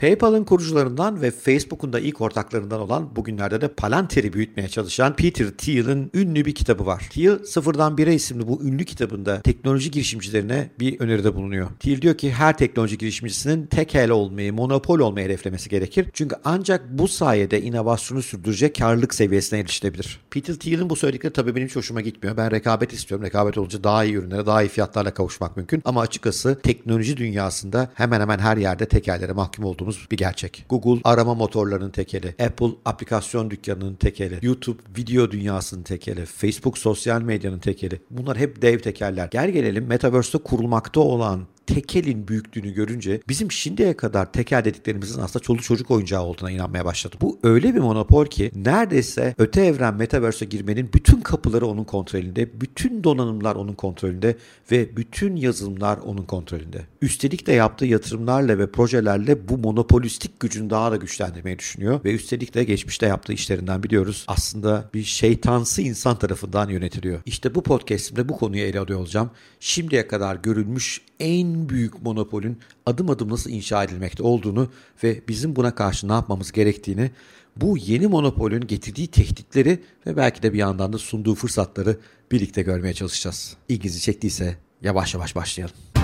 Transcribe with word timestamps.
PayPal'ın 0.00 0.44
kurucularından 0.44 1.22
ve 1.22 1.30
Facebook'un 1.30 1.92
da 1.92 2.00
ilk 2.00 2.20
ortaklarından 2.20 2.80
olan 2.80 3.16
bugünlerde 3.16 3.60
de 3.60 3.68
Palantir'i 3.68 4.32
büyütmeye 4.32 4.68
çalışan 4.68 5.16
Peter 5.16 5.50
Thiel'in 5.50 6.10
ünlü 6.14 6.44
bir 6.44 6.54
kitabı 6.54 6.86
var. 6.86 7.08
Thiel 7.10 7.44
Sıfırdan 7.44 7.98
Bire 7.98 8.14
isimli 8.14 8.48
bu 8.48 8.62
ünlü 8.62 8.84
kitabında 8.84 9.40
teknoloji 9.40 9.90
girişimcilerine 9.90 10.70
bir 10.80 11.00
öneride 11.00 11.34
bulunuyor. 11.34 11.70
Thiel 11.80 12.02
diyor 12.02 12.18
ki 12.18 12.32
her 12.32 12.58
teknoloji 12.58 12.98
girişimcisinin 12.98 13.66
tek 13.66 13.94
el 13.94 14.10
olmayı, 14.10 14.52
monopol 14.52 14.98
olmayı 14.98 15.26
hedeflemesi 15.26 15.68
gerekir. 15.68 16.08
Çünkü 16.12 16.36
ancak 16.44 16.98
bu 16.98 17.08
sayede 17.08 17.62
inovasyonu 17.62 18.22
sürdürecek 18.22 18.74
karlılık 18.74 19.14
seviyesine 19.14 19.58
erişilebilir. 19.58 20.20
Peter 20.30 20.54
Thiel'in 20.54 20.90
bu 20.90 20.96
söyledikleri 20.96 21.32
tabii 21.32 21.56
benim 21.56 21.68
hiç 21.68 21.76
hoşuma 21.76 22.00
gitmiyor. 22.00 22.36
Ben 22.36 22.50
rekabet 22.50 22.92
istiyorum. 22.92 23.26
Rekabet 23.26 23.58
olunca 23.58 23.84
daha 23.84 24.04
iyi 24.04 24.14
ürünlere, 24.14 24.46
daha 24.46 24.62
iyi 24.62 24.68
fiyatlarla 24.68 25.14
kavuşmak 25.14 25.56
mümkün. 25.56 25.82
Ama 25.84 26.00
açıkçası 26.00 26.60
teknoloji 26.62 27.16
dünyasında 27.16 27.90
hemen 27.94 28.20
hemen 28.20 28.38
her 28.38 28.56
yerde 28.56 28.86
tekellere 28.86 29.32
mahkum 29.32 29.64
olduğumuz 29.64 29.85
bir 30.10 30.16
gerçek. 30.16 30.64
Google 30.68 31.00
arama 31.04 31.34
motorlarının 31.34 31.90
tekeli, 31.90 32.28
Apple 32.28 32.70
aplikasyon 32.84 33.50
dükkanının 33.50 33.94
tekeli, 33.94 34.38
YouTube 34.42 34.82
video 34.98 35.30
dünyasının 35.30 35.82
tekeli, 35.82 36.26
Facebook 36.26 36.78
sosyal 36.78 37.22
medyanın 37.22 37.58
tekeli. 37.58 38.00
Bunlar 38.10 38.38
hep 38.38 38.62
dev 38.62 38.78
tekerler. 38.78 39.28
Gel 39.30 39.50
gelelim 39.50 39.86
Metaverse'te 39.86 40.38
kurulmakta 40.38 41.00
olan 41.00 41.46
tekelin 41.66 42.28
büyüklüğünü 42.28 42.74
görünce 42.74 43.20
bizim 43.28 43.52
şimdiye 43.52 43.96
kadar 43.96 44.32
tekel 44.32 44.64
dediklerimizin 44.64 45.20
aslında 45.20 45.42
çoluk 45.42 45.62
çocuk 45.62 45.90
oyuncağı 45.90 46.22
olduğuna 46.22 46.50
inanmaya 46.50 46.84
başladım. 46.84 47.18
Bu 47.22 47.38
öyle 47.42 47.74
bir 47.74 47.80
monopol 47.80 48.26
ki 48.26 48.50
neredeyse 48.54 49.34
öte 49.38 49.64
evren 49.66 49.94
Metaverse'e 49.94 50.48
girmenin 50.48 50.90
bütün 50.94 51.20
kapıları 51.20 51.66
onun 51.66 51.84
kontrolünde, 51.84 52.60
bütün 52.60 53.04
donanımlar 53.04 53.56
onun 53.56 53.74
kontrolünde 53.74 54.36
ve 54.72 54.96
bütün 54.96 55.36
yazılımlar 55.36 55.98
onun 55.98 56.22
kontrolünde. 56.22 56.82
Üstelik 57.02 57.46
de 57.46 57.52
yaptığı 57.52 57.86
yatırımlarla 57.86 58.58
ve 58.58 58.70
projelerle 58.70 59.48
bu 59.48 59.58
monopolistik 59.58 60.40
gücünü 60.40 60.70
daha 60.70 60.92
da 60.92 60.96
güçlendirmeyi 60.96 61.58
düşünüyor 61.58 62.00
ve 62.04 62.14
üstelik 62.14 62.54
de 62.54 62.64
geçmişte 62.64 63.06
yaptığı 63.06 63.32
işlerinden 63.32 63.82
biliyoruz 63.82 64.24
aslında 64.28 64.90
bir 64.94 65.04
şeytansı 65.04 65.82
insan 65.82 66.18
tarafından 66.18 66.68
yönetiliyor. 66.68 67.20
İşte 67.26 67.54
bu 67.54 67.62
podcastimde 67.62 68.28
bu 68.28 68.36
konuyu 68.38 68.62
ele 68.62 68.80
alıyor 68.80 69.00
olacağım. 69.00 69.30
Şimdiye 69.60 70.08
kadar 70.08 70.36
görülmüş 70.36 71.00
en 71.20 71.55
büyük 71.68 72.02
monopolün 72.02 72.58
adım 72.86 73.10
adım 73.10 73.28
nasıl 73.28 73.50
inşa 73.50 73.84
edilmekte 73.84 74.22
olduğunu 74.22 74.68
ve 75.04 75.22
bizim 75.28 75.56
buna 75.56 75.74
karşı 75.74 76.08
ne 76.08 76.12
yapmamız 76.12 76.52
gerektiğini, 76.52 77.10
bu 77.56 77.78
yeni 77.78 78.06
monopolün 78.06 78.66
getirdiği 78.66 79.06
tehditleri 79.06 79.82
ve 80.06 80.16
belki 80.16 80.42
de 80.42 80.52
bir 80.52 80.58
yandan 80.58 80.92
da 80.92 80.98
sunduğu 80.98 81.34
fırsatları 81.34 81.96
birlikte 82.32 82.62
görmeye 82.62 82.94
çalışacağız. 82.94 83.56
İlginizi 83.68 84.00
çektiyse 84.00 84.56
yavaş 84.82 85.14
yavaş 85.14 85.36
başlayalım. 85.36 85.95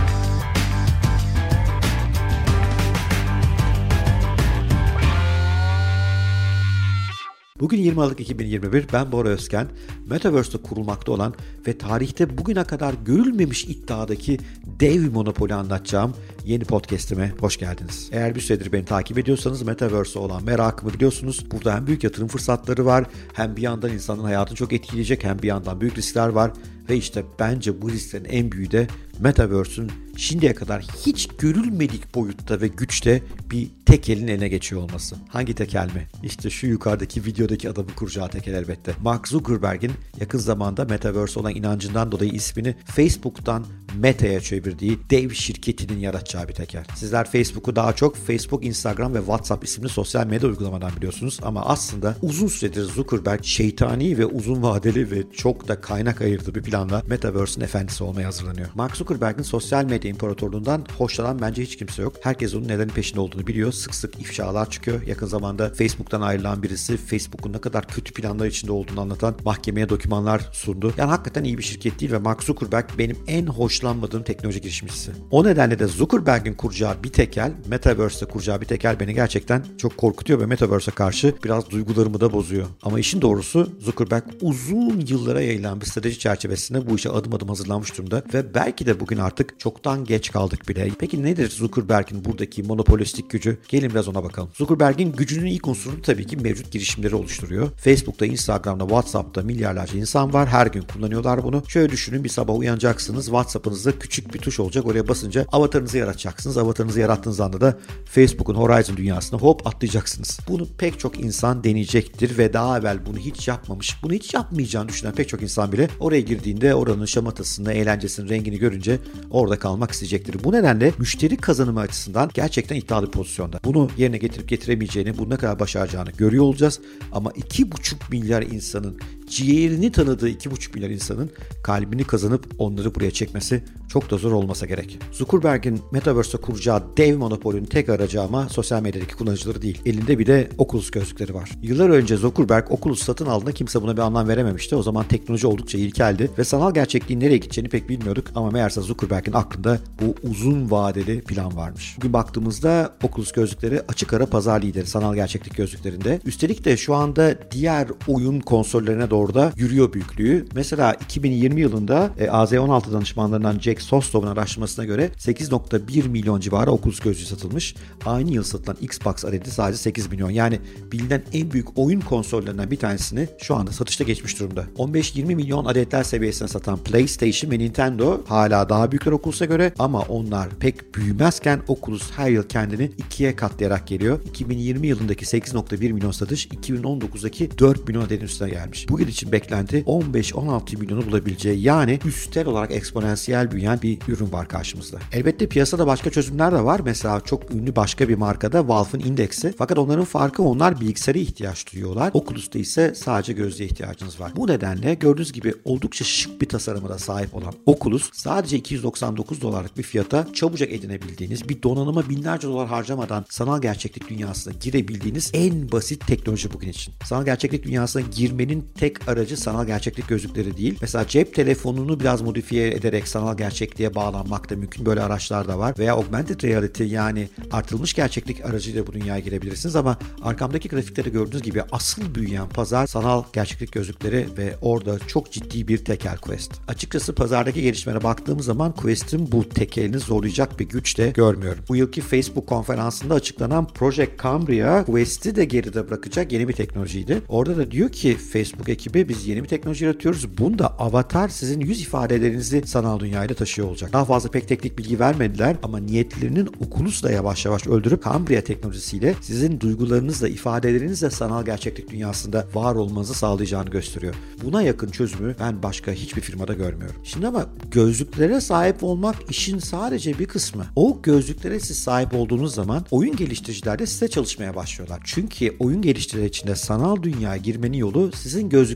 Bugün 7.62 7.78
20 7.78 8.00
Aralık 8.00 8.20
2021 8.20 8.86
ben 8.92 9.12
Bora 9.12 9.28
Özken. 9.28 9.68
Metaverse'de 10.06 10.62
kurulmakta 10.62 11.12
olan 11.12 11.34
ve 11.66 11.78
tarihte 11.78 12.38
bugüne 12.38 12.64
kadar 12.64 12.94
görülmemiş 13.04 13.64
iddiadaki 13.64 14.38
dev 14.80 15.12
monopoli 15.12 15.54
anlatacağım 15.54 16.14
yeni 16.44 16.64
podcast'ime 16.64 17.32
hoş 17.40 17.56
geldiniz. 17.56 18.08
Eğer 18.12 18.34
bir 18.34 18.40
süredir 18.40 18.72
beni 18.72 18.84
takip 18.84 19.18
ediyorsanız 19.18 19.62
Metaverse'e 19.62 20.22
olan 20.22 20.44
merakımı 20.44 20.94
biliyorsunuz. 20.94 21.50
Burada 21.50 21.74
hem 21.74 21.86
büyük 21.86 22.04
yatırım 22.04 22.28
fırsatları 22.28 22.86
var 22.86 23.04
hem 23.32 23.56
bir 23.56 23.62
yandan 23.62 23.92
insanın 23.92 24.24
hayatını 24.24 24.56
çok 24.56 24.72
etkileyecek 24.72 25.24
hem 25.24 25.38
bir 25.38 25.48
yandan 25.48 25.80
büyük 25.80 25.98
riskler 25.98 26.28
var. 26.28 26.52
Ve 26.88 26.96
işte 26.96 27.24
bence 27.38 27.82
bu 27.82 27.90
risklerin 27.90 28.24
en 28.24 28.52
büyüğü 28.52 28.70
de 28.70 28.86
Metaverse'ün 29.20 29.90
şimdiye 30.16 30.54
kadar 30.54 30.82
hiç 31.06 31.28
görülmedik 31.38 32.14
boyutta 32.14 32.60
ve 32.60 32.68
güçte 32.68 33.22
bir 33.50 33.70
tekelin 33.86 34.28
eline 34.28 34.48
geçiyor 34.48 34.82
olması. 34.82 35.16
Hangi 35.28 35.54
tekel 35.54 35.86
mi? 35.86 36.08
İşte 36.22 36.50
şu 36.50 36.66
yukarıdaki 36.66 37.24
videodaki 37.24 37.70
adamı 37.70 37.88
kuracağı 37.96 38.28
tekel 38.28 38.54
elbette. 38.54 38.94
Mark 39.02 39.28
Zuckerberg'in 39.28 39.92
yakın 40.20 40.38
zamanda 40.38 40.84
Metaverse 40.84 41.40
olan 41.40 41.54
inancından 41.54 42.12
dolayı 42.12 42.30
ismini 42.30 42.76
Facebook'tan 42.84 43.66
Meta'ya 43.98 44.40
çevirdiği 44.40 44.98
dev 45.10 45.30
şirketinin 45.30 45.98
yaratacağı 45.98 46.48
bir 46.48 46.54
tekel. 46.54 46.84
Sizler 46.96 47.30
Facebook'u 47.30 47.76
daha 47.76 47.92
çok 47.92 48.16
Facebook, 48.16 48.64
Instagram 48.64 49.14
ve 49.14 49.18
WhatsApp 49.18 49.64
isimli 49.64 49.88
sosyal 49.88 50.26
medya 50.26 50.48
uygulamadan 50.48 50.96
biliyorsunuz 50.96 51.38
ama 51.42 51.64
aslında 51.64 52.16
uzun 52.22 52.46
süredir 52.46 52.82
Zuckerberg 52.82 53.44
şeytani 53.44 54.18
ve 54.18 54.26
uzun 54.26 54.62
vadeli 54.62 55.10
ve 55.10 55.22
çok 55.36 55.68
da 55.68 55.80
kaynak 55.80 56.20
ayırdığı 56.20 56.54
bir 56.54 56.62
planla 56.62 57.02
Metaverse'ün 57.06 57.64
efendisi 57.64 58.04
olmaya 58.04 58.26
hazırlanıyor. 58.26 58.68
Mark 58.74 58.96
Zuckerberg'in 58.96 59.42
sosyal 59.42 59.84
medya 59.84 60.10
imparatorluğundan 60.10 60.86
hoşlanan 60.98 61.40
bence 61.40 61.62
hiç 61.62 61.76
kimse 61.76 62.02
yok. 62.02 62.14
Herkes 62.22 62.54
onun 62.54 62.68
neden 62.68 62.88
peşinde 62.88 63.20
olduğunu 63.20 63.46
biliyor. 63.46 63.72
Sık 63.72 63.94
sık 63.94 64.20
ifşalar 64.20 64.70
çıkıyor. 64.70 65.02
Yakın 65.06 65.26
zamanda 65.26 65.70
Facebook'tan 65.74 66.20
ayrılan 66.20 66.62
birisi 66.62 66.96
Facebook'un 66.96 67.52
ne 67.52 67.58
kadar 67.58 67.88
kötü 67.88 68.12
planlar 68.12 68.46
içinde 68.46 68.72
olduğunu 68.72 69.00
anlatan 69.00 69.34
mahkemeye 69.44 69.88
dokümanlar 69.88 70.48
sundu. 70.52 70.94
Yani 70.96 71.10
hakikaten 71.10 71.44
iyi 71.44 71.58
bir 71.58 71.62
şirket 71.62 72.00
değil 72.00 72.12
ve 72.12 72.18
Mark 72.18 72.42
Zuckerberg 72.42 72.84
benim 72.98 73.18
en 73.26 73.46
hoşlanmadığım 73.82 74.22
teknoloji 74.22 74.60
girişimcisi. 74.60 75.12
O 75.30 75.44
nedenle 75.44 75.78
de 75.78 75.86
Zuckerberg'in 75.86 76.54
kuracağı 76.54 77.02
bir 77.02 77.08
tekel, 77.08 77.52
Metaverse'de 77.66 78.30
kuracağı 78.30 78.60
bir 78.60 78.66
tekel 78.66 79.00
beni 79.00 79.14
gerçekten 79.14 79.64
çok 79.78 79.96
korkutuyor 79.96 80.40
ve 80.40 80.46
Metaverse'e 80.46 80.94
karşı 80.94 81.34
biraz 81.44 81.70
duygularımı 81.70 82.20
da 82.20 82.32
bozuyor. 82.32 82.66
Ama 82.82 83.00
işin 83.00 83.22
doğrusu 83.22 83.72
Zuckerberg 83.80 84.22
uzun 84.40 85.04
yıllara 85.08 85.40
yayılan 85.40 85.80
bir 85.80 85.86
strateji 85.86 86.18
çerçevesinde 86.18 86.90
bu 86.90 86.96
işe 86.96 87.10
adım 87.10 87.34
adım 87.34 87.48
hazırlanmış 87.48 87.98
durumda 87.98 88.22
ve 88.34 88.54
belki 88.54 88.86
de 88.86 89.00
bugün 89.00 89.18
artık 89.18 89.60
çoktan 89.60 90.04
geç 90.04 90.30
kaldık 90.32 90.68
bile. 90.68 90.90
Peki 90.98 91.22
nedir 91.22 91.50
Zuckerberg'in 91.50 92.24
buradaki 92.24 92.62
monopolistik 92.62 93.30
gücü? 93.30 93.58
Gelin 93.68 93.90
biraz 93.90 94.08
ona 94.08 94.24
bakalım. 94.24 94.48
Zuckerberg'in 94.54 95.12
gücünün 95.12 95.46
ilk 95.46 95.68
unsuru 95.68 96.02
tabii 96.02 96.26
ki 96.26 96.36
mevcut 96.36 96.72
girişimleri 96.72 97.14
oluşturuyor. 97.14 97.70
Facebook'ta, 97.76 98.26
Instagram'da, 98.26 98.84
WhatsApp'ta 98.84 99.42
milyarlarca 99.42 99.98
insan 99.98 100.32
var. 100.32 100.48
Her 100.48 100.66
gün 100.66 100.82
kullanıyorlar 100.82 101.44
bunu. 101.44 101.62
Şöyle 101.68 101.92
düşünün 101.92 102.24
bir 102.24 102.28
sabah 102.28 102.58
uyanacaksınız. 102.58 103.32
WhatsApp'ınızda 103.72 103.98
küçük 103.98 104.34
bir 104.34 104.38
tuş 104.38 104.60
olacak. 104.60 104.86
Oraya 104.86 105.08
basınca 105.08 105.46
avatarınızı 105.52 105.98
yaratacaksınız. 105.98 106.58
Avatarınızı 106.58 107.00
yarattığınız 107.00 107.40
anda 107.40 107.60
da 107.60 107.78
Facebook'un 108.04 108.54
Horizon 108.54 108.96
dünyasına 108.96 109.40
hop 109.40 109.66
atlayacaksınız. 109.66 110.38
Bunu 110.48 110.66
pek 110.78 110.98
çok 110.98 111.20
insan 111.20 111.64
deneyecektir 111.64 112.38
ve 112.38 112.52
daha 112.52 112.78
evvel 112.78 113.06
bunu 113.06 113.18
hiç 113.18 113.48
yapmamış, 113.48 114.02
bunu 114.02 114.12
hiç 114.12 114.34
yapmayacağını 114.34 114.88
düşünen 114.88 115.14
pek 115.14 115.28
çok 115.28 115.42
insan 115.42 115.72
bile 115.72 115.88
oraya 116.00 116.20
girdiğinde 116.20 116.74
oranın 116.74 117.04
şamatasını, 117.04 117.72
eğlencesinin 117.72 118.28
rengini 118.28 118.58
görünce 118.58 118.98
orada 119.30 119.58
kalmak 119.58 119.90
isteyecektir. 119.90 120.44
Bu 120.44 120.52
nedenle 120.52 120.92
müşteri 120.98 121.36
kazanımı 121.36 121.80
açısından 121.80 122.30
gerçekten 122.34 122.76
iddialı 122.76 123.06
bir 123.06 123.12
pozisyonda. 123.12 123.60
Bunu 123.64 123.90
yerine 123.98 124.18
getirip 124.18 124.48
getiremeyeceğini, 124.48 125.18
bunu 125.18 125.30
ne 125.30 125.36
kadar 125.36 125.58
başaracağını 125.58 126.10
görüyor 126.10 126.44
olacağız. 126.44 126.80
Ama 127.12 127.30
2,5 127.30 127.94
milyar 128.10 128.42
insanın 128.42 128.98
ciğerini 129.32 129.92
tanıdığı 129.92 130.30
2,5 130.30 130.74
milyar 130.74 130.90
insanın 130.90 131.30
kalbini 131.62 132.04
kazanıp 132.04 132.46
onları 132.58 132.94
buraya 132.94 133.10
çekmesi 133.10 133.64
çok 133.88 134.10
da 134.10 134.16
zor 134.16 134.32
olmasa 134.32 134.66
gerek. 134.66 134.98
Zuckerberg'in 135.12 135.80
Metaverse'de 135.92 136.42
kuracağı 136.42 136.82
dev 136.96 137.18
monopolün 137.18 137.64
tek 137.64 137.88
aracı 137.88 138.22
ama 138.22 138.48
sosyal 138.48 138.82
medyadaki 138.82 139.16
kullanıcıları 139.16 139.62
değil. 139.62 139.82
Elinde 139.86 140.18
bir 140.18 140.26
de 140.26 140.48
Oculus 140.58 140.90
gözlükleri 140.90 141.34
var. 141.34 141.50
Yıllar 141.62 141.88
önce 141.88 142.16
Zuckerberg 142.16 142.70
Oculus 142.70 143.02
satın 143.02 143.26
aldığında 143.26 143.52
kimse 143.52 143.82
buna 143.82 143.96
bir 143.96 144.02
anlam 144.02 144.28
verememişti. 144.28 144.76
O 144.76 144.82
zaman 144.82 145.08
teknoloji 145.08 145.46
oldukça 145.46 145.78
ilkeldi 145.78 146.30
ve 146.38 146.44
sanal 146.44 146.74
gerçekliğin 146.74 147.20
nereye 147.20 147.36
gideceğini 147.36 147.68
pek 147.68 147.88
bilmiyorduk 147.88 148.26
ama 148.34 148.50
meğerse 148.50 148.80
Zuckerberg'in 148.80 149.32
aklında 149.32 149.78
bu 150.00 150.14
uzun 150.30 150.70
vadeli 150.70 151.20
plan 151.20 151.56
varmış. 151.56 151.94
Bugün 151.98 152.12
baktığımızda 152.12 152.96
Oculus 153.02 153.32
gözlükleri 153.32 153.82
açık 153.88 154.12
ara 154.12 154.26
pazar 154.26 154.62
lideri 154.62 154.86
sanal 154.86 155.14
gerçeklik 155.14 155.56
gözlüklerinde. 155.56 156.20
Üstelik 156.24 156.64
de 156.64 156.76
şu 156.76 156.94
anda 156.94 157.34
diğer 157.50 157.88
oyun 158.08 158.40
konsollerine 158.40 159.10
doğru 159.10 159.21
da 159.28 159.52
yürüyor 159.56 159.92
büyüklüğü. 159.92 160.46
Mesela 160.54 160.94
2020 160.94 161.60
yılında 161.60 162.10
e, 162.18 162.24
AZ16 162.24 162.92
danışmanlarından 162.92 163.58
Jack 163.58 163.82
Sostov'un 163.82 164.26
araştırmasına 164.26 164.84
göre 164.84 165.10
8.1 165.18 166.08
milyon 166.08 166.40
civarı 166.40 166.70
Oculus 166.70 167.00
gözlüğü 167.00 167.24
satılmış. 167.24 167.74
Aynı 168.06 168.30
yıl 168.30 168.42
satılan 168.42 168.76
Xbox 168.80 169.24
adedi 169.24 169.50
sadece 169.50 169.78
8 169.78 170.10
milyon. 170.10 170.30
Yani 170.30 170.60
bilinen 170.92 171.22
en 171.32 171.50
büyük 171.50 171.78
oyun 171.78 172.00
konsollerinden 172.00 172.70
bir 172.70 172.76
tanesini 172.76 173.28
şu 173.38 173.54
anda 173.56 173.72
satışta 173.72 174.04
geçmiş 174.04 174.40
durumda. 174.40 174.64
15-20 174.76 175.34
milyon 175.34 175.64
adetler 175.64 176.02
seviyesine 176.02 176.48
satan 176.48 176.78
PlayStation 176.78 177.50
ve 177.50 177.58
Nintendo 177.58 178.20
hala 178.28 178.68
daha 178.68 178.92
büyükler 178.92 179.12
Oculus'a 179.12 179.44
göre 179.44 179.72
ama 179.78 180.00
onlar 180.00 180.48
pek 180.60 180.94
büyümezken 180.94 181.60
Oculus 181.68 182.10
her 182.16 182.30
yıl 182.30 182.42
kendini 182.42 182.90
ikiye 182.98 183.36
katlayarak 183.36 183.86
geliyor. 183.86 184.20
2020 184.24 184.86
yılındaki 184.86 185.24
8.1 185.24 185.92
milyon 185.92 186.10
satış 186.10 186.46
2019'daki 186.46 187.58
4 187.58 187.88
milyon 187.88 188.02
adetin 188.02 188.24
üstüne 188.24 188.50
gelmiş. 188.50 188.88
Bu 188.88 189.00
için 189.12 189.32
beklenti 189.32 189.82
15-16 189.82 190.78
milyonu 190.78 191.06
bulabileceği 191.06 191.62
yani 191.62 191.98
üstel 192.04 192.46
olarak 192.46 192.70
eksponansiyel 192.70 193.50
büyüyen 193.50 193.82
bir 193.82 193.98
ürün 194.08 194.32
var 194.32 194.48
karşımızda. 194.48 194.98
Elbette 195.12 195.46
piyasada 195.46 195.86
başka 195.86 196.10
çözümler 196.10 196.52
de 196.52 196.64
var. 196.64 196.80
Mesela 196.84 197.20
çok 197.20 197.50
ünlü 197.50 197.76
başka 197.76 198.08
bir 198.08 198.14
markada 198.14 198.68
Valve'ın 198.68 199.00
indeksi. 199.00 199.54
Fakat 199.58 199.78
onların 199.78 200.04
farkı 200.04 200.42
onlar 200.42 200.80
bilgisayara 200.80 201.18
ihtiyaç 201.18 201.72
duyuyorlar. 201.72 202.10
Oculus'ta 202.14 202.58
ise 202.58 202.94
sadece 202.94 203.32
gözlüğe 203.32 203.64
ihtiyacınız 203.64 204.20
var. 204.20 204.32
Bu 204.36 204.46
nedenle 204.48 204.94
gördüğünüz 204.94 205.32
gibi 205.32 205.54
oldukça 205.64 206.04
şık 206.04 206.40
bir 206.40 206.48
tasarıma 206.48 206.88
da 206.88 206.98
sahip 206.98 207.34
olan 207.34 207.54
Oculus 207.66 208.10
sadece 208.12 208.56
299 208.56 209.40
dolarlık 209.40 209.78
bir 209.78 209.82
fiyata 209.82 210.26
çabucak 210.32 210.72
edinebildiğiniz 210.72 211.48
bir 211.48 211.62
donanıma 211.62 212.08
binlerce 212.08 212.48
dolar 212.48 212.68
harcamadan 212.68 213.24
sanal 213.28 213.62
gerçeklik 213.62 214.10
dünyasına 214.10 214.54
girebildiğiniz 214.60 215.30
en 215.34 215.72
basit 215.72 216.06
teknoloji 216.06 216.52
bugün 216.52 216.68
için. 216.68 216.94
Sanal 217.04 217.24
gerçeklik 217.24 217.64
dünyasına 217.64 218.02
girmenin 218.16 218.64
tek 218.74 218.91
aracı 219.08 219.36
sanal 219.36 219.66
gerçeklik 219.66 220.08
gözlükleri 220.08 220.56
değil. 220.56 220.78
Mesela 220.80 221.06
cep 221.08 221.34
telefonunu 221.34 222.00
biraz 222.00 222.22
modifiye 222.22 222.68
ederek 222.70 223.08
sanal 223.08 223.36
gerçekliğe 223.36 223.94
bağlanmak 223.94 224.50
da 224.50 224.56
mümkün. 224.56 224.86
Böyle 224.86 225.02
araçlar 225.02 225.48
da 225.48 225.58
var. 225.58 225.74
Veya 225.78 225.94
augmented 225.94 226.42
reality 226.42 226.84
yani 226.84 227.28
artırılmış 227.50 227.94
gerçeklik 227.94 228.44
aracıyla 228.44 228.86
bu 228.86 228.92
dünyaya 228.92 229.18
girebilirsiniz 229.20 229.76
ama 229.76 229.98
arkamdaki 230.22 230.68
grafikleri 230.68 231.12
gördüğünüz 231.12 231.42
gibi 231.42 231.62
asıl 231.72 232.14
büyüyen 232.14 232.48
pazar 232.48 232.86
sanal 232.86 233.24
gerçeklik 233.32 233.72
gözlükleri 233.72 234.26
ve 234.38 234.54
orada 234.60 234.98
çok 234.98 235.32
ciddi 235.32 235.68
bir 235.68 235.84
tekel 235.84 236.16
Quest. 236.16 236.52
Açıkçası 236.68 237.14
pazardaki 237.14 237.62
gelişmelere 237.62 238.02
baktığımız 238.02 238.46
zaman 238.46 238.72
Quest'in 238.72 239.32
bu 239.32 239.48
tekelini 239.48 239.98
zorlayacak 239.98 240.60
bir 240.60 240.68
güç 240.68 240.98
de 240.98 241.10
görmüyorum. 241.10 241.64
Bu 241.68 241.76
yılki 241.76 242.00
Facebook 242.00 242.46
konferansında 242.46 243.14
açıklanan 243.14 243.66
Project 243.66 244.22
Cambria 244.22 244.84
Quest'i 244.84 245.36
de 245.36 245.44
geride 245.44 245.88
bırakacak 245.88 246.32
yeni 246.32 246.48
bir 246.48 246.52
teknolojiydi. 246.52 247.22
Orada 247.28 247.56
da 247.56 247.70
diyor 247.70 247.88
ki 247.88 248.16
Facebook 248.16 248.68
ekibi 248.82 249.08
biz 249.08 249.26
yeni 249.26 249.42
bir 249.42 249.48
teknoloji 249.48 249.84
yaratıyoruz. 249.84 250.38
Bunda 250.38 250.78
avatar 250.78 251.28
sizin 251.28 251.60
yüz 251.60 251.80
ifadelerinizi 251.80 252.62
sanal 252.66 253.00
dünyayla 253.00 253.34
taşıyor 253.34 253.68
olacak. 253.68 253.92
Daha 253.92 254.04
fazla 254.04 254.30
pek 254.30 254.48
teknik 254.48 254.78
bilgi 254.78 255.00
vermediler 255.00 255.56
ama 255.62 255.78
niyetlerinin 255.78 256.48
Oculus'la 256.66 257.10
yavaş 257.10 257.44
yavaş 257.44 257.66
öldürüp 257.66 258.04
Cambria 258.04 258.40
teknolojisiyle 258.40 259.14
sizin 259.20 259.60
duygularınızla, 259.60 260.28
ifadelerinizle 260.28 261.10
sanal 261.10 261.44
gerçeklik 261.44 261.90
dünyasında 261.90 262.46
var 262.54 262.74
olmanızı 262.74 263.14
sağlayacağını 263.14 263.70
gösteriyor. 263.70 264.14
Buna 264.44 264.62
yakın 264.62 264.90
çözümü 264.90 265.34
ben 265.40 265.62
başka 265.62 265.92
hiçbir 265.92 266.22
firmada 266.22 266.54
görmüyorum. 266.54 266.96
Şimdi 267.04 267.26
ama 267.26 267.46
gözlüklere 267.70 268.40
sahip 268.40 268.84
olmak 268.84 269.16
işin 269.30 269.58
sadece 269.58 270.18
bir 270.18 270.26
kısmı. 270.26 270.66
O 270.76 271.02
gözlüklere 271.02 271.60
siz 271.60 271.78
sahip 271.78 272.14
olduğunuz 272.14 272.54
zaman 272.54 272.86
oyun 272.90 273.16
geliştiriciler 273.16 273.78
de 273.78 273.86
size 273.86 274.08
çalışmaya 274.08 274.56
başlıyorlar. 274.56 275.00
Çünkü 275.04 275.56
oyun 275.58 275.82
geliştiriciler 275.82 276.28
içinde 276.28 276.56
sanal 276.56 277.02
dünyaya 277.02 277.36
girmenin 277.36 277.76
yolu 277.76 278.10
sizin 278.12 278.48
gözlüklerinizle 278.48 278.71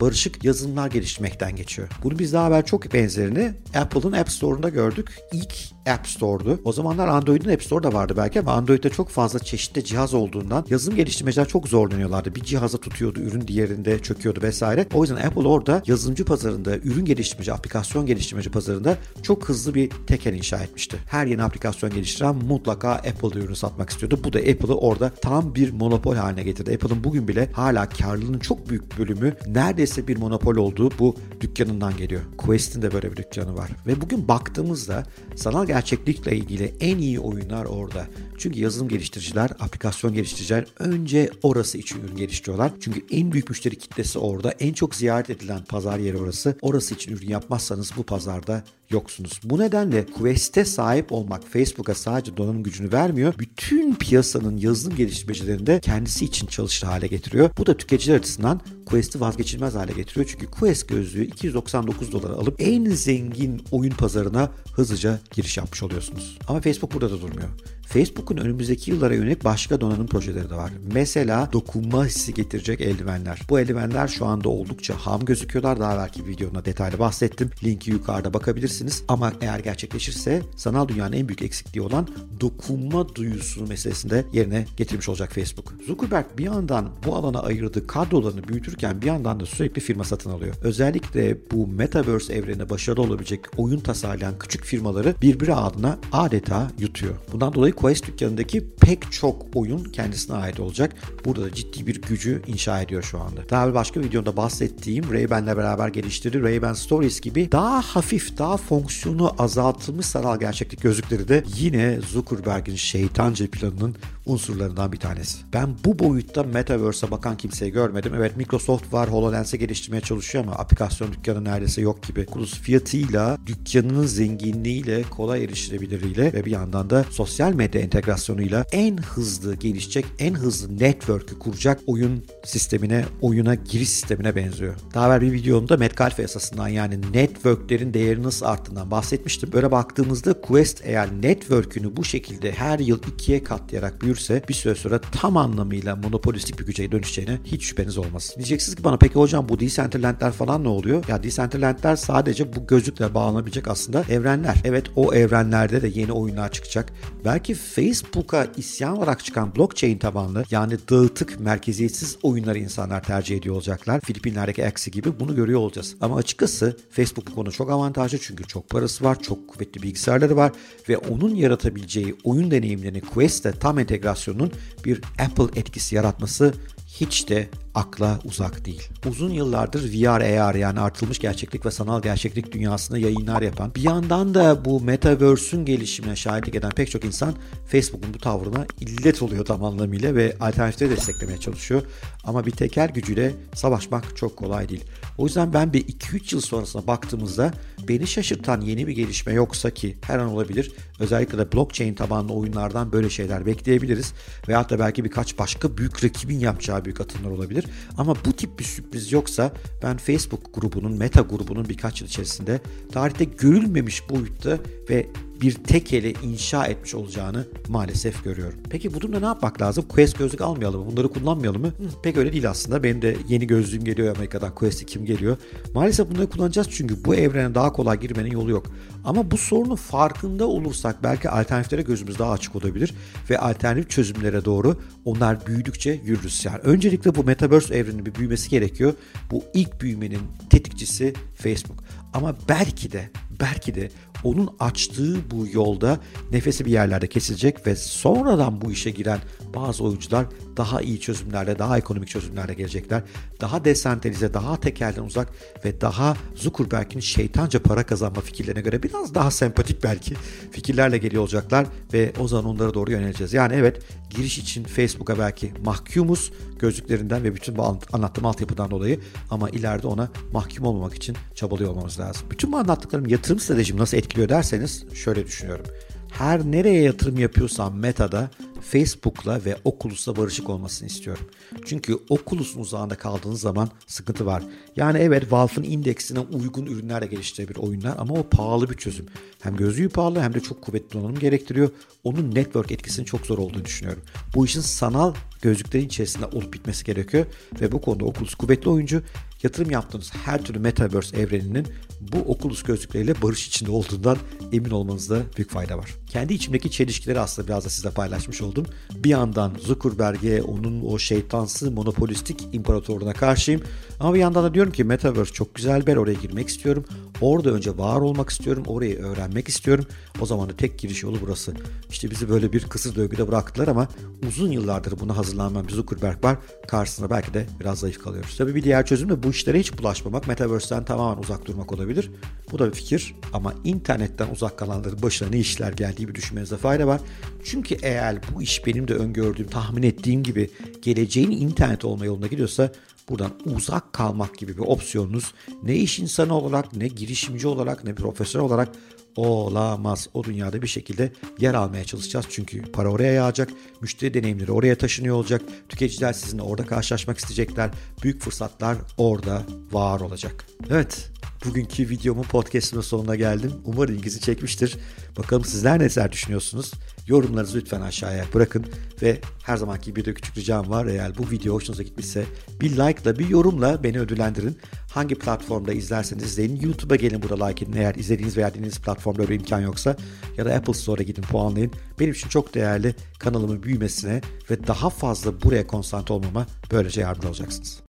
barışık 0.00 0.44
yazılımlar 0.44 0.90
geliştirmekten 0.90 1.56
geçiyor. 1.56 1.88
Bunu 2.04 2.18
biz 2.18 2.32
daha 2.32 2.48
evvel 2.48 2.62
çok 2.62 2.92
benzerini 2.92 3.52
Apple'ın 3.74 4.12
App 4.12 4.30
Store'unda 4.30 4.68
gördük. 4.68 5.18
İlk 5.32 5.54
App 5.86 6.08
Store'du. 6.08 6.60
O 6.64 6.72
zamanlar 6.72 7.08
Android'in 7.08 7.50
App 7.50 7.62
Store 7.62 7.82
da 7.82 7.92
vardı 7.92 8.14
belki 8.16 8.40
ama 8.40 8.52
Android'de 8.52 8.90
çok 8.90 9.08
fazla 9.08 9.38
çeşitli 9.38 9.84
cihaz 9.84 10.14
olduğundan 10.14 10.64
yazılım 10.70 10.96
geliştirmeciler 10.96 11.48
çok 11.48 11.68
zorlanıyorlardı. 11.68 12.34
Bir 12.34 12.40
cihaza 12.40 12.78
tutuyordu, 12.78 13.20
ürün 13.20 13.48
diğerinde 13.48 13.98
çöküyordu 13.98 14.42
vesaire. 14.42 14.86
O 14.94 15.02
yüzden 15.02 15.16
Apple 15.16 15.48
orada 15.48 15.82
yazılımcı 15.86 16.24
pazarında, 16.24 16.76
ürün 16.76 17.04
geliştirmeci, 17.04 17.52
aplikasyon 17.52 18.06
geliştirmeci 18.06 18.50
pazarında 18.50 18.96
çok 19.22 19.48
hızlı 19.48 19.74
bir 19.74 19.90
tekel 20.06 20.34
inşa 20.34 20.58
etmişti. 20.58 20.96
Her 21.06 21.26
yeni 21.26 21.42
aplikasyon 21.42 21.94
geliştiren 21.94 22.36
mutlaka 22.36 22.90
Apple 22.90 23.38
ürünü 23.40 23.56
satmak 23.56 23.90
istiyordu. 23.90 24.20
Bu 24.24 24.32
da 24.32 24.38
Apple'ı 24.38 24.74
orada 24.74 25.10
tam 25.10 25.54
bir 25.54 25.72
monopol 25.72 26.14
haline 26.14 26.42
getirdi. 26.42 26.74
Apple'ın 26.74 27.04
bugün 27.04 27.28
bile 27.28 27.52
hala 27.52 27.88
karlılığının 27.88 28.38
çok 28.38 28.68
büyük 28.68 28.98
bölümü 28.98 29.34
neredeyse 29.46 30.08
bir 30.08 30.16
monopol 30.16 30.56
olduğu 30.56 30.90
bu 30.98 31.16
dükkanından 31.40 31.96
geliyor. 31.96 32.20
Quest'in 32.38 32.82
de 32.82 32.92
böyle 32.92 33.12
bir 33.12 33.16
dükkanı 33.16 33.56
var. 33.56 33.70
Ve 33.86 34.00
bugün 34.00 34.28
baktığımızda 34.28 35.04
sanal 35.36 35.66
gerçeklikle 35.66 36.36
ilgili 36.36 36.74
en 36.80 36.98
iyi 36.98 37.20
oyunlar 37.20 37.64
orada. 37.64 38.06
Çünkü 38.38 38.60
yazılım 38.60 38.88
geliştiriciler, 38.88 39.50
aplikasyon 39.60 40.14
geliştiriciler 40.14 40.66
önce 40.78 41.30
orası 41.42 41.78
için 41.78 42.00
ürün 42.04 42.16
geliştiriyorlar. 42.16 42.72
Çünkü 42.80 43.04
en 43.10 43.32
büyük 43.32 43.48
müşteri 43.50 43.78
kitlesi 43.78 44.18
orada. 44.18 44.50
En 44.50 44.72
çok 44.72 44.94
ziyaret 44.94 45.30
edilen 45.30 45.64
pazar 45.64 45.98
yeri 45.98 46.16
orası. 46.16 46.56
Orası 46.62 46.94
için 46.94 47.16
ürün 47.16 47.28
yapmazsanız 47.28 47.92
bu 47.96 48.02
pazarda 48.02 48.64
yoksunuz. 48.90 49.40
Bu 49.44 49.58
nedenle 49.58 50.06
Quest'e 50.06 50.64
sahip 50.64 51.12
olmak 51.12 51.48
Facebook'a 51.48 51.94
sadece 51.94 52.36
donanım 52.36 52.62
gücünü 52.62 52.92
vermiyor. 52.92 53.34
Bütün 53.38 53.94
piyasanın 53.94 54.56
yazılım 54.56 54.96
geliştirmecilerini 54.96 55.66
de 55.66 55.80
kendisi 55.80 56.24
için 56.24 56.46
çalışır 56.46 56.86
hale 56.86 57.06
getiriyor. 57.06 57.50
Bu 57.58 57.66
da 57.66 57.76
tüketiciler 57.76 58.16
açısından 58.16 58.60
Quest'i 58.86 59.20
vazgeçilmez 59.20 59.74
hale 59.74 59.92
getiriyor. 59.92 60.26
Çünkü 60.26 60.46
Quest 60.46 60.88
gözlüğü 60.88 61.24
299 61.24 62.12
dolara 62.12 62.32
alıp 62.32 62.56
en 62.58 62.84
zengin 62.84 63.62
oyun 63.70 63.92
pazarına 63.92 64.50
hızlıca 64.72 65.20
giriş 65.30 65.56
yapmış 65.56 65.82
oluyorsunuz. 65.82 66.38
Ama 66.48 66.60
Facebook 66.60 66.94
burada 66.94 67.10
da 67.10 67.20
durmuyor. 67.20 67.48
Facebook'un 67.92 68.36
önümüzdeki 68.36 68.90
yıllara 68.90 69.14
yönelik 69.14 69.44
başka 69.44 69.80
donanım 69.80 70.06
projeleri 70.06 70.50
de 70.50 70.54
var. 70.54 70.70
Mesela 70.92 71.52
dokunma 71.52 72.06
hissi 72.06 72.34
getirecek 72.34 72.80
eldivenler. 72.80 73.40
Bu 73.50 73.60
eldivenler 73.60 74.08
şu 74.08 74.26
anda 74.26 74.48
oldukça 74.48 74.94
ham 74.94 75.24
gözüküyorlar. 75.24 75.80
Daha 75.80 75.98
belki 75.98 76.26
videoda 76.26 76.64
detaylı 76.64 76.98
bahsettim. 76.98 77.50
Linki 77.64 77.90
yukarıda 77.90 78.34
bakabilirsiniz. 78.34 79.02
Ama 79.08 79.32
eğer 79.40 79.58
gerçekleşirse 79.58 80.42
sanal 80.56 80.88
dünyanın 80.88 81.12
en 81.12 81.28
büyük 81.28 81.42
eksikliği 81.42 81.86
olan 81.86 82.08
dokunma 82.40 83.14
duyusu 83.14 83.66
meselesinde 83.66 84.24
yerine 84.32 84.66
getirmiş 84.76 85.08
olacak 85.08 85.32
Facebook. 85.32 85.74
Zuckerberg 85.86 86.26
bir 86.38 86.44
yandan 86.44 86.88
bu 87.06 87.16
alana 87.16 87.40
ayırdığı 87.42 87.86
kadrolarını 87.86 88.48
büyütürken 88.48 89.02
bir 89.02 89.06
yandan 89.06 89.40
da 89.40 89.46
sürekli 89.46 89.80
firma 89.80 90.04
satın 90.04 90.30
alıyor. 90.30 90.54
Özellikle 90.62 91.38
bu 91.50 91.66
Metaverse 91.66 92.34
evrenine 92.34 92.70
başarılı 92.70 93.02
olabilecek 93.02 93.40
oyun 93.56 93.80
tasarlayan 93.80 94.38
küçük 94.38 94.64
firmaları 94.64 95.14
birbiri 95.22 95.54
adına 95.54 95.98
adeta 96.12 96.70
yutuyor. 96.78 97.14
Bundan 97.32 97.52
dolayı 97.54 97.72
Quest 97.80 98.06
dükkanındaki 98.06 98.64
pek 98.80 99.12
çok 99.12 99.46
oyun 99.54 99.84
kendisine 99.84 100.36
ait 100.36 100.60
olacak. 100.60 100.94
Burada 101.24 101.42
da 101.42 101.54
ciddi 101.54 101.86
bir 101.86 102.02
gücü 102.02 102.42
inşa 102.46 102.80
ediyor 102.80 103.02
şu 103.02 103.20
anda. 103.20 103.48
Daha 103.50 103.68
bir 103.68 103.74
başka 103.74 104.00
videoda 104.00 104.36
bahsettiğim 104.36 105.04
Ray-Ban'le 105.04 105.56
beraber 105.56 105.88
geliştirdiği 105.88 106.42
Ray-Ban 106.42 106.74
Stories 106.74 107.20
gibi 107.20 107.52
daha 107.52 107.80
hafif, 107.80 108.38
daha 108.38 108.56
fonksiyonu 108.56 109.34
azaltılmış 109.38 110.06
sanal 110.06 110.40
gerçeklik 110.40 110.82
gözlükleri 110.82 111.28
de 111.28 111.44
yine 111.56 111.98
Zuckerberg'in 112.00 112.76
şeytanca 112.76 113.46
planının 113.50 113.96
unsurlarından 114.30 114.92
bir 114.92 114.98
tanesi. 114.98 115.38
Ben 115.52 115.68
bu 115.84 115.98
boyutta 115.98 116.42
Metaverse'e 116.42 117.10
bakan 117.10 117.36
kimseyi 117.36 117.72
görmedim. 117.72 118.12
Evet 118.16 118.36
Microsoft 118.36 118.92
var 118.92 119.10
HoloLens'e 119.10 119.56
geliştirmeye 119.56 120.00
çalışıyor 120.00 120.44
ama 120.44 120.52
aplikasyon 120.52 121.12
dükkanı 121.12 121.44
neredeyse 121.44 121.80
yok 121.80 122.02
gibi. 122.02 122.26
Kulus 122.26 122.60
fiyatıyla, 122.60 123.38
dükkanının 123.46 124.06
zenginliğiyle, 124.06 125.02
kolay 125.02 125.44
erişilebiliriyle 125.44 126.32
ve 126.32 126.44
bir 126.44 126.50
yandan 126.50 126.90
da 126.90 127.04
sosyal 127.10 127.52
medya 127.52 127.80
entegrasyonuyla 127.80 128.64
en 128.72 128.96
hızlı 128.96 129.54
gelişecek, 129.54 130.04
en 130.18 130.34
hızlı 130.34 130.78
network'ü 130.78 131.38
kuracak 131.38 131.80
oyun 131.86 132.24
sistemine, 132.44 133.04
oyuna 133.20 133.54
giriş 133.54 133.88
sistemine 133.88 134.36
benziyor. 134.36 134.74
Daha 134.94 135.06
evvel 135.06 135.20
bir 135.20 135.32
videomda 135.32 135.76
Metcalfe 135.76 136.22
esasından 136.22 136.68
yani 136.68 137.00
network'lerin 137.12 137.94
değeri 137.94 138.22
nasıl 138.22 138.46
arttığından 138.46 138.90
bahsetmiştim. 138.90 139.52
Böyle 139.52 139.70
baktığımızda 139.70 140.40
Quest 140.40 140.80
eğer 140.84 141.08
network'ünü 141.22 141.96
bu 141.96 142.04
şekilde 142.04 142.52
her 142.52 142.78
yıl 142.78 143.00
ikiye 143.14 143.44
katlayarak 143.44 144.02
büyürse 144.02 144.19
yürürse 144.20 144.48
bir 144.48 144.54
süre 144.54 144.74
sonra 144.74 145.00
tam 145.00 145.36
anlamıyla 145.36 145.96
monopolistik 145.96 146.58
bir 146.58 146.66
güce 146.66 146.92
dönüşeceğine 146.92 147.38
hiç 147.44 147.64
şüpheniz 147.64 147.98
olmaz. 147.98 148.34
Diyeceksiniz 148.36 148.76
ki 148.76 148.84
bana 148.84 148.96
peki 148.96 149.14
hocam 149.14 149.48
bu 149.48 149.60
Decentraland'ler 149.60 150.32
falan 150.32 150.64
ne 150.64 150.68
oluyor? 150.68 151.04
Ya 151.08 151.22
Decentraland'ler 151.22 151.96
sadece 151.96 152.56
bu 152.56 152.66
gözlükle 152.66 153.14
bağlanabilecek 153.14 153.68
aslında 153.68 154.04
evrenler. 154.10 154.56
Evet 154.64 154.86
o 154.96 155.14
evrenlerde 155.14 155.82
de 155.82 155.88
yeni 155.88 156.12
oyunlar 156.12 156.52
çıkacak. 156.52 156.92
Belki 157.24 157.54
Facebook'a 157.54 158.46
isyan 158.56 158.96
olarak 158.96 159.24
çıkan 159.24 159.56
blockchain 159.56 159.98
tabanlı 159.98 160.44
yani 160.50 160.78
dağıtık 160.90 161.40
merkeziyetsiz 161.40 162.16
oyunları 162.22 162.58
insanlar 162.58 163.02
tercih 163.02 163.36
ediyor 163.36 163.54
olacaklar. 163.54 164.00
Filipinler'deki 164.00 164.66
Axie 164.66 164.90
gibi 164.90 165.20
bunu 165.20 165.36
görüyor 165.36 165.60
olacağız. 165.60 165.96
Ama 166.00 166.16
açıkçası 166.16 166.76
Facebook 166.90 167.26
bu 167.30 167.34
konu 167.34 167.52
çok 167.52 167.70
avantajlı 167.70 168.18
çünkü 168.18 168.44
çok 168.44 168.68
parası 168.68 169.04
var, 169.04 169.22
çok 169.22 169.48
kuvvetli 169.48 169.82
bilgisayarları 169.82 170.36
var 170.36 170.52
ve 170.88 170.98
onun 170.98 171.34
yaratabileceği 171.34 172.16
oyun 172.24 172.50
deneyimlerini 172.50 173.00
Quest'te 173.00 173.52
tam 173.52 173.78
entegre 173.78 173.99
entegrasyonun 174.00 174.52
bir 174.84 175.00
Apple 175.18 175.60
etkisi 175.60 175.94
yaratması 175.94 176.54
hiç 176.90 177.28
de 177.28 177.48
akla 177.74 178.18
uzak 178.24 178.64
değil. 178.64 178.88
Uzun 179.06 179.30
yıllardır 179.30 179.92
VR, 179.92 180.20
AR 180.20 180.54
yani 180.54 180.80
artılmış 180.80 181.18
gerçeklik 181.18 181.66
ve 181.66 181.70
sanal 181.70 182.02
gerçeklik 182.02 182.52
dünyasında 182.52 182.98
yayınlar 182.98 183.42
yapan, 183.42 183.74
bir 183.74 183.82
yandan 183.82 184.34
da 184.34 184.64
bu 184.64 184.80
Metaverse'ün 184.80 185.64
gelişimine 185.64 186.16
şahitlik 186.16 186.54
eden 186.54 186.70
pek 186.70 186.90
çok 186.90 187.04
insan 187.04 187.34
Facebook'un 187.66 188.14
bu 188.14 188.18
tavrına 188.18 188.66
illet 188.80 189.22
oluyor 189.22 189.44
tam 189.44 189.64
anlamıyla 189.64 190.14
ve 190.14 190.36
alternatifleri 190.40 190.90
desteklemeye 190.90 191.38
çalışıyor. 191.38 191.82
Ama 192.24 192.46
bir 192.46 192.50
teker 192.50 192.88
gücüyle 192.88 193.34
savaşmak 193.54 194.16
çok 194.16 194.36
kolay 194.36 194.68
değil. 194.68 194.84
O 195.18 195.26
yüzden 195.26 195.52
ben 195.52 195.72
bir 195.72 195.84
2-3 195.84 196.34
yıl 196.34 196.40
sonrasına 196.40 196.86
baktığımızda 196.86 197.52
beni 197.88 198.06
şaşırtan 198.06 198.60
yeni 198.60 198.86
bir 198.86 198.92
gelişme 198.92 199.32
yoksa 199.32 199.70
ki 199.70 199.96
her 200.02 200.18
an 200.18 200.28
olabilir. 200.28 200.72
Özellikle 200.98 201.38
de 201.38 201.52
blockchain 201.52 201.94
tabanlı 201.94 202.32
oyunlardan 202.32 202.92
böyle 202.92 203.10
şeyler 203.10 203.46
bekleyebiliriz. 203.46 204.12
Veyahut 204.48 204.70
da 204.70 204.78
belki 204.78 205.04
birkaç 205.04 205.38
başka 205.38 205.78
büyük 205.78 206.04
rakibin 206.04 206.38
yapacağı 206.38 206.79
daha 206.80 206.84
büyük 206.84 207.00
atımlar 207.00 207.30
olabilir. 207.30 207.66
Ama 207.98 208.14
bu 208.24 208.32
tip 208.32 208.58
bir 208.58 208.64
sürpriz 208.64 209.12
yoksa 209.12 209.52
ben 209.82 209.96
Facebook 209.96 210.54
grubunun, 210.54 210.92
Meta 210.92 211.20
grubunun 211.20 211.68
birkaç 211.68 212.00
yıl 212.00 212.08
içerisinde 212.08 212.60
tarihte 212.92 213.24
görülmemiş 213.24 214.10
boyutta 214.10 214.58
ve 214.90 215.06
bir 215.40 215.54
tek 215.54 215.92
ele 215.92 216.12
inşa 216.22 216.66
etmiş 216.66 216.94
olacağını 216.94 217.46
maalesef 217.68 218.24
görüyorum. 218.24 218.58
Peki 218.70 218.94
bu 218.94 219.00
durumda 219.00 219.20
ne 219.20 219.26
yapmak 219.26 219.62
lazım? 219.62 219.84
Quest 219.88 220.18
gözlük 220.18 220.40
almayalım 220.40 220.80
mı? 220.80 220.90
Bunları 220.92 221.08
kullanmayalım 221.08 221.60
mı? 221.60 221.68
Hı, 221.68 222.02
pek 222.02 222.16
öyle 222.16 222.32
değil 222.32 222.50
aslında. 222.50 222.82
Benim 222.82 223.02
de 223.02 223.16
yeni 223.28 223.46
gözlüğüm 223.46 223.84
geliyor 223.84 224.16
Amerika'dan. 224.16 224.54
Quest 224.54 224.86
kim 224.86 225.04
geliyor? 225.04 225.36
Maalesef 225.74 226.10
bunları 226.10 226.30
kullanacağız 226.30 226.68
çünkü 226.70 227.04
bu 227.04 227.14
evrene 227.14 227.54
daha 227.54 227.72
kolay 227.72 228.00
girmenin 228.00 228.30
yolu 228.30 228.50
yok. 228.50 228.66
Ama 229.04 229.30
bu 229.30 229.36
sorunun 229.36 229.76
farkında 229.76 230.46
olursak 230.46 231.02
belki 231.02 231.30
alternatiflere 231.30 231.82
gözümüz 231.82 232.18
daha 232.18 232.32
açık 232.32 232.56
olabilir 232.56 232.94
ve 233.30 233.38
alternatif 233.38 233.90
çözümlere 233.90 234.44
doğru 234.44 234.76
onlar 235.04 235.46
büyüdükçe 235.46 236.00
yürürüz. 236.04 236.44
Yani 236.44 236.58
öncelikle 236.58 237.14
bu 237.14 237.24
Metaverse 237.24 237.74
evreninin 237.74 238.06
bir 238.06 238.14
büyümesi 238.14 238.50
gerekiyor. 238.50 238.94
Bu 239.30 239.44
ilk 239.54 239.80
büyümenin 239.80 240.20
tetikçisi 240.50 241.14
Facebook. 241.34 241.84
Ama 242.14 242.36
belki 242.48 242.92
de 242.92 243.10
belki 243.40 243.74
de 243.74 243.90
onun 244.24 244.50
açtığı 244.58 245.30
bu 245.30 245.46
yolda 245.52 246.00
nefesi 246.32 246.64
bir 246.64 246.70
yerlerde 246.70 247.06
kesilecek 247.06 247.66
ve 247.66 247.76
sonradan 247.76 248.60
bu 248.60 248.72
işe 248.72 248.90
giren 248.90 249.18
bazı 249.54 249.84
oyuncular 249.84 250.26
daha 250.56 250.80
iyi 250.80 251.00
çözümlerle, 251.00 251.58
daha 251.58 251.78
ekonomik 251.78 252.08
çözümlerle 252.08 252.54
gelecekler. 252.54 253.02
Daha 253.40 253.64
desentralize, 253.64 254.34
daha 254.34 254.56
tekelden 254.56 255.02
uzak 255.02 255.28
ve 255.64 255.80
daha 255.80 256.16
Zuckerberg'in 256.34 257.00
şeytanca 257.00 257.62
para 257.62 257.82
kazanma 257.82 258.20
fikirlerine 258.20 258.60
göre 258.60 258.82
biraz 258.82 259.14
daha 259.14 259.30
sempatik 259.30 259.84
belki 259.84 260.14
fikirlerle 260.50 260.98
geliyor 260.98 261.22
olacaklar 261.22 261.66
ve 261.92 262.12
o 262.20 262.28
zaman 262.28 262.44
onlara 262.44 262.74
doğru 262.74 262.90
yöneleceğiz. 262.90 263.32
Yani 263.32 263.54
evet 263.54 263.82
giriş 264.10 264.38
için 264.38 264.64
Facebook'a 264.64 265.18
belki 265.18 265.52
mahkumuz 265.64 266.32
gözlüklerinden 266.58 267.24
ve 267.24 267.34
bütün 267.34 267.56
bu 267.56 267.78
anlattığım 267.92 268.26
altyapıdan 268.26 268.70
dolayı 268.70 269.00
ama 269.30 269.50
ileride 269.50 269.86
ona 269.86 270.08
mahkum 270.32 270.66
olmamak 270.66 270.94
için 270.94 271.16
çabalıyor 271.34 271.70
olmamız 271.70 272.00
lazım. 272.00 272.26
Bütün 272.30 272.52
bu 272.52 272.56
anlattıklarım 272.56 273.06
yatırım 273.06 273.40
stratejimi 273.40 273.80
nasıl 273.80 273.96
etkiliyor 273.96 274.28
derseniz 274.28 274.84
şöyle 274.94 275.26
düşünüyorum. 275.26 275.66
Her 276.12 276.44
nereye 276.44 276.82
yatırım 276.82 277.18
yapıyorsam 277.18 277.74
Meta'da 277.78 278.30
Facebook'la 278.60 279.44
ve 279.44 279.56
Oculus'la 279.64 280.16
barışık 280.16 280.50
olmasını 280.50 280.88
istiyorum. 280.88 281.24
Çünkü 281.66 281.98
Oculus'un 282.08 282.60
uzağında 282.60 282.94
kaldığınız 282.94 283.40
zaman 283.40 283.70
sıkıntı 283.86 284.26
var. 284.26 284.42
Yani 284.76 284.98
evet 284.98 285.32
Valve'ın 285.32 285.62
indeksine 285.62 286.18
uygun 286.18 286.66
ürünlerle 286.66 287.06
geliştirebilir 287.06 287.58
oyunlar 287.58 287.94
ama 287.98 288.14
o 288.14 288.22
pahalı 288.22 288.70
bir 288.70 288.76
çözüm. 288.76 289.06
Hem 289.42 289.56
gözlüğü 289.56 289.88
pahalı 289.88 290.20
hem 290.20 290.34
de 290.34 290.40
çok 290.40 290.62
kuvvetli 290.62 290.92
donanım 290.92 291.18
gerektiriyor. 291.18 291.70
Onun 292.04 292.34
network 292.34 292.72
etkisinin 292.72 293.06
çok 293.06 293.26
zor 293.26 293.38
olduğunu 293.38 293.64
düşünüyorum. 293.64 294.02
Bu 294.34 294.46
işin 294.46 294.60
sanal 294.60 295.14
gözlüklerin 295.42 295.86
içerisinde 295.86 296.26
olup 296.26 296.52
bitmesi 296.52 296.84
gerekiyor 296.84 297.26
ve 297.60 297.72
bu 297.72 297.80
konuda 297.80 298.04
Oculus 298.04 298.34
kuvvetli 298.34 298.70
oyuncu 298.70 299.02
yatırım 299.42 299.70
yaptığınız 299.70 300.12
her 300.24 300.44
türlü 300.44 300.58
Metaverse 300.58 301.16
evreninin 301.16 301.66
bu 302.00 302.18
Oculus 302.18 302.62
gözlükleriyle 302.62 303.22
barış 303.22 303.48
içinde 303.48 303.70
olduğundan 303.70 304.16
emin 304.52 304.70
olmanızda 304.70 305.22
büyük 305.36 305.50
fayda 305.50 305.78
var. 305.78 305.94
Kendi 306.06 306.34
içimdeki 306.34 306.70
çelişkileri 306.70 307.20
aslında 307.20 307.48
biraz 307.48 307.64
da 307.64 307.68
sizle 307.70 307.90
paylaşmış 307.90 308.42
oldum. 308.42 308.66
Bir 308.94 309.10
yandan 309.10 309.52
Zuckerberg'e, 309.60 310.42
onun 310.42 310.84
o 310.84 310.98
şeytansı 310.98 311.70
monopolistik 311.70 312.48
imparatorluğuna 312.52 313.12
karşıyım. 313.12 313.62
Ama 314.00 314.14
bir 314.14 314.18
yandan 314.18 314.44
da 314.44 314.54
diyorum 314.54 314.72
ki 314.72 314.84
Metaverse 314.84 315.32
çok 315.32 315.54
güzel 315.54 315.88
yer, 315.88 315.96
oraya 315.96 316.14
girmek 316.14 316.48
istiyorum. 316.48 316.84
Orada 317.20 317.50
önce 317.50 317.78
var 317.78 318.00
olmak 318.00 318.30
istiyorum, 318.30 318.64
orayı 318.66 318.98
öğrenmek 318.98 319.48
istiyorum. 319.48 319.84
O 320.20 320.26
zaman 320.26 320.48
da 320.48 320.56
tek 320.56 320.78
giriş 320.78 321.02
yolu 321.02 321.18
burası. 321.20 321.54
İşte 321.90 322.10
bizi 322.10 322.28
böyle 322.28 322.52
bir 322.52 322.64
kısır 322.64 322.94
döngüde 322.94 323.28
bıraktılar 323.28 323.68
ama 323.68 323.88
uzun 324.28 324.50
yıllardır 324.50 325.00
buna 325.00 325.16
hazırlanmayan 325.16 325.68
bir 325.68 325.72
Zuckerberg 325.72 326.24
var. 326.24 326.38
Karşısında 326.68 327.10
belki 327.10 327.34
de 327.34 327.46
biraz 327.60 327.78
zayıf 327.78 327.98
kalıyoruz. 327.98 328.36
Tabii 328.38 328.54
bir 328.54 328.64
diğer 328.64 328.86
çözüm 328.86 329.08
de 329.08 329.22
bu 329.22 329.29
işlere 329.30 329.60
hiç 329.60 329.78
bulaşmamak, 329.78 330.28
Metaverse'den 330.28 330.84
tamamen 330.84 331.22
uzak 331.22 331.46
durmak 331.46 331.72
olabilir. 331.72 332.10
Bu 332.52 332.58
da 332.58 332.66
bir 332.66 332.74
fikir 332.74 333.14
ama 333.32 333.54
internetten 333.64 334.28
uzak 334.30 334.58
kalanların 334.58 335.02
başına 335.02 335.28
ne 335.28 335.38
işler 335.38 335.72
geldiği 335.72 336.08
bir 336.08 336.14
düşünmenizde 336.14 336.56
fayda 336.56 336.86
var. 336.86 337.00
Çünkü 337.44 337.76
eğer 337.82 338.18
bu 338.34 338.42
iş 338.42 338.66
benim 338.66 338.88
de 338.88 338.94
öngördüğüm, 338.94 339.46
tahmin 339.46 339.82
ettiğim 339.82 340.22
gibi 340.22 340.50
geleceğin 340.82 341.30
internet 341.30 341.84
olma 341.84 342.04
yoluna 342.04 342.26
gidiyorsa 342.26 342.72
buradan 343.10 343.32
uzak 343.44 343.92
kalmak 343.92 344.38
gibi 344.38 344.56
bir 344.56 344.62
opsiyonunuz 344.62 345.34
ne 345.62 345.76
iş 345.76 345.98
insanı 345.98 346.34
olarak 346.34 346.76
ne 346.76 346.88
girişimci 346.88 347.48
olarak 347.48 347.84
ne 347.84 347.94
profesör 347.94 348.40
olarak 348.40 348.68
olamaz. 349.16 350.08
O 350.14 350.24
dünyada 350.24 350.62
bir 350.62 350.66
şekilde 350.66 351.12
yer 351.38 351.54
almaya 351.54 351.84
çalışacağız. 351.84 352.26
Çünkü 352.30 352.62
para 352.62 352.88
oraya 352.88 353.12
yağacak. 353.12 353.50
Müşteri 353.80 354.14
deneyimleri 354.14 354.52
oraya 354.52 354.78
taşınıyor 354.78 355.16
olacak. 355.16 355.42
Tüketiciler 355.68 356.12
sizinle 356.12 356.42
orada 356.42 356.66
karşılaşmak 356.66 357.18
isteyecekler. 357.18 357.70
Büyük 358.02 358.22
fırsatlar 358.22 358.78
orada 358.96 359.42
var 359.72 360.00
olacak. 360.00 360.46
Evet 360.70 361.10
Bugünkü 361.44 361.88
videomun 361.88 362.22
podcastımın 362.22 362.82
sonuna 362.82 363.16
geldim. 363.16 363.52
Umarım 363.64 363.94
ilginizi 363.94 364.20
çekmiştir. 364.20 364.78
Bakalım 365.18 365.44
sizler 365.44 365.78
neler 365.78 366.12
düşünüyorsunuz? 366.12 366.72
Yorumlarınızı 367.06 367.58
lütfen 367.58 367.80
aşağıya 367.80 368.24
bırakın 368.34 368.66
ve 369.02 369.20
her 369.42 369.56
zamanki 369.56 369.96
bir 369.96 370.04
de 370.04 370.14
küçük 370.14 370.38
ricam 370.38 370.70
var. 370.70 370.86
Eğer 370.86 371.18
bu 371.18 371.30
video 371.30 371.54
hoşunuza 371.54 371.82
gitmişse 371.82 372.24
bir 372.60 372.70
like'la 372.70 373.18
bir 373.18 373.28
yorumla 373.28 373.82
beni 373.82 374.00
ödüllendirin. 374.00 374.58
Hangi 374.90 375.14
platformda 375.14 375.72
izlerseniz 375.72 376.24
izleyin. 376.24 376.60
YouTube'a 376.60 376.96
gelin 376.96 377.22
burada 377.22 377.46
like 377.46 377.64
edin 377.64 377.76
eğer 377.76 377.94
izlediğiniz 377.94 378.36
veya 378.36 378.48
dinlediğiniz 378.48 378.80
platformda 378.80 379.22
öyle 379.22 379.34
imkan 379.34 379.60
yoksa. 379.60 379.96
Ya 380.36 380.46
da 380.46 380.54
Apple 380.54 380.74
Store'a 380.74 381.04
gidin 381.04 381.22
puanlayın. 381.22 381.72
Benim 382.00 382.12
için 382.12 382.28
çok 382.28 382.54
değerli 382.54 382.94
kanalımın 383.18 383.62
büyümesine 383.62 384.20
ve 384.50 384.66
daha 384.66 384.90
fazla 384.90 385.42
buraya 385.42 385.66
konsantre 385.66 386.14
olmama 386.14 386.46
böylece 386.72 387.00
yardımcı 387.00 387.28
olacaksınız. 387.28 387.78